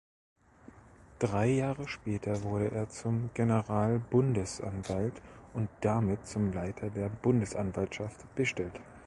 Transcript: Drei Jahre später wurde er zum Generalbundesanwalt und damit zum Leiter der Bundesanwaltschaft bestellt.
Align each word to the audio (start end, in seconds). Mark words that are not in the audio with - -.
Drei 1.19 1.49
Jahre 1.51 1.87
später 1.87 2.41
wurde 2.41 2.71
er 2.71 2.89
zum 2.89 3.29
Generalbundesanwalt 3.35 5.21
und 5.53 5.69
damit 5.81 6.25
zum 6.25 6.51
Leiter 6.51 6.89
der 6.89 7.09
Bundesanwaltschaft 7.09 8.33
bestellt. 8.33 8.79